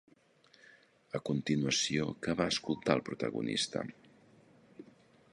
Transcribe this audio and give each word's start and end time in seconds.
A 1.17 1.19
continuació 1.29 2.07
què 2.27 2.35
va 2.39 2.47
escoltar 2.53 2.95
el 2.99 3.03
protagonista? 3.11 3.83